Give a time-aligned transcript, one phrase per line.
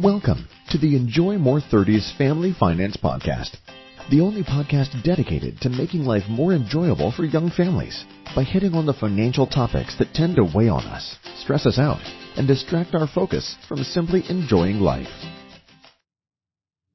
[0.00, 3.56] Welcome to the Enjoy More 30s Family Finance Podcast,
[4.12, 8.86] the only podcast dedicated to making life more enjoyable for young families by hitting on
[8.86, 11.98] the financial topics that tend to weigh on us, stress us out,
[12.36, 15.08] and distract our focus from simply enjoying life.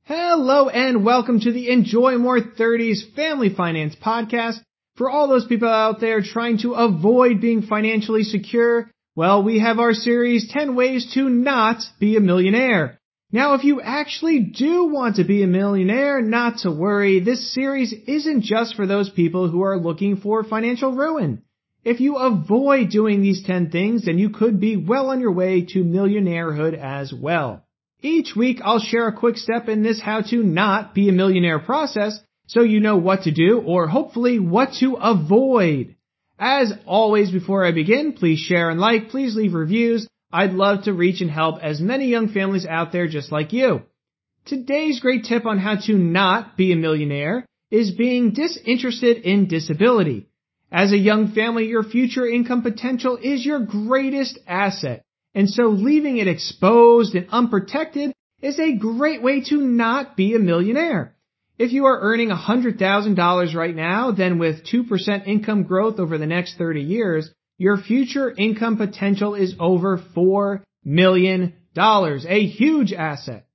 [0.04, 4.60] Hello and welcome to the Enjoy More 30s Family Finance Podcast.
[4.96, 9.78] For all those people out there trying to avoid being financially secure, well, we have
[9.78, 13.00] our series 10 ways to not be a millionaire.
[13.32, 17.94] Now, if you actually do want to be a millionaire, not to worry, this series
[18.08, 21.44] isn't just for those people who are looking for financial ruin.
[21.84, 25.62] If you avoid doing these 10 things, then you could be well on your way
[25.62, 27.66] to millionairehood as well.
[28.02, 31.60] Each week, I'll share a quick step in this how to not be a millionaire
[31.60, 35.96] process so you know what to do or hopefully what to avoid.
[36.40, 40.08] As always, before I begin, please share and like, please leave reviews.
[40.32, 43.84] I'd love to reach and help as many young families out there just like you.
[44.46, 50.28] Today's great tip on how to not be a millionaire is being disinterested in disability.
[50.72, 55.04] As a young family, your future income potential is your greatest asset.
[55.36, 60.40] And so leaving it exposed and unprotected is a great way to not be a
[60.40, 61.16] millionaire.
[61.60, 66.58] If you are earning $100,000 right now, then with 2% income growth over the next
[66.58, 73.46] 30 years, your future income potential is over $4 million, a huge asset.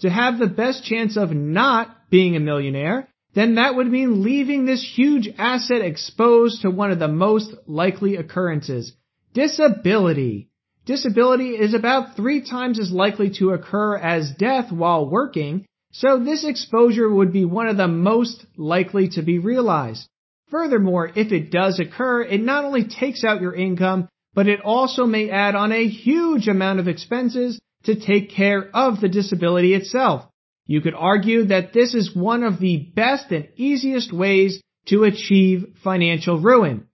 [0.00, 4.64] To have the best chance of not being a millionaire, then that would mean leaving
[4.64, 8.92] this huge asset exposed to one of the most likely occurrences,
[9.34, 10.48] disability.
[10.84, 15.66] Disability is about three times as likely to occur as death while working,
[15.98, 20.06] so this exposure would be one of the most likely to be realized.
[20.50, 25.06] Furthermore, if it does occur, it not only takes out your income, but it also
[25.06, 30.28] may add on a huge amount of expenses to take care of the disability itself.
[30.66, 35.76] You could argue that this is one of the best and easiest ways to achieve
[35.82, 36.88] financial ruin.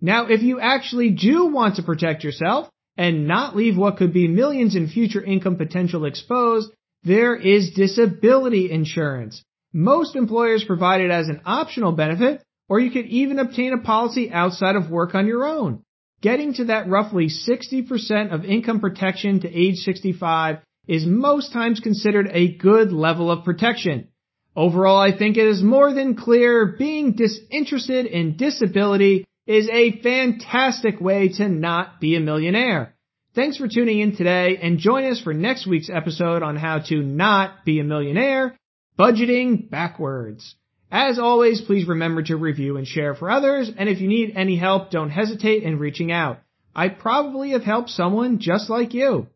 [0.00, 4.26] Now, if you actually do want to protect yourself and not leave what could be
[4.26, 6.72] millions in future income potential exposed,
[7.02, 9.42] there is disability insurance.
[9.72, 14.30] Most employers provide it as an optional benefit, or you could even obtain a policy
[14.30, 15.82] outside of work on your own.
[16.20, 22.28] Getting to that roughly 60% of income protection to age 65 is most times considered
[22.32, 24.08] a good level of protection.
[24.54, 31.00] Overall, I think it is more than clear being disinterested in disability is a fantastic
[31.00, 32.94] way to not be a millionaire.
[33.40, 36.96] Thanks for tuning in today and join us for next week's episode on how to
[36.96, 38.54] not be a millionaire,
[38.98, 40.54] budgeting backwards.
[40.92, 44.56] As always, please remember to review and share for others, and if you need any
[44.56, 46.40] help, don't hesitate in reaching out.
[46.76, 49.26] I probably have helped someone just like you.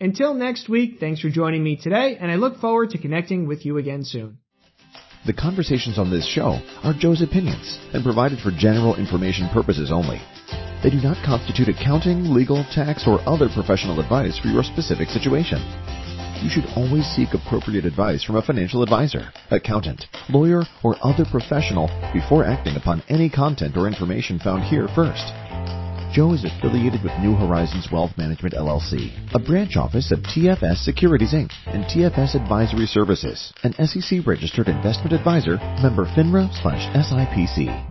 [0.00, 3.66] Until next week, thanks for joining me today, and I look forward to connecting with
[3.66, 4.38] you again soon.
[5.26, 10.18] The conversations on this show are Joe's opinions and provided for general information purposes only.
[10.82, 15.60] They do not constitute accounting, legal, tax, or other professional advice for your specific situation.
[16.42, 21.88] You should always seek appropriate advice from a financial advisor, accountant, lawyer, or other professional
[22.14, 25.32] before acting upon any content or information found here first.
[26.14, 31.34] Joe is affiliated with New Horizons Wealth Management LLC, a branch office of TFS Securities
[31.34, 31.52] Inc.
[31.66, 37.89] and TFS Advisory Services, an SEC registered investment advisor, member FINRA slash SIPC.